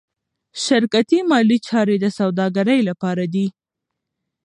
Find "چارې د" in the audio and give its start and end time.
1.67-2.05